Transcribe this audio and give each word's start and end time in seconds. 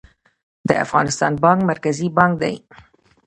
د 0.67 0.69
افغانستان 0.85 1.33
بانک 1.43 1.59
مرکزي 1.71 2.07
بانک 2.17 2.33
دی 2.41 2.55